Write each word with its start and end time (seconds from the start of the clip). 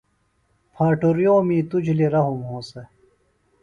پھاٹُریومی 0.73 1.59
توۡ 1.69 1.81
جُھلیۡ 1.85 2.11
رھم 2.13 2.37
ہونسہ۔ 2.47 2.81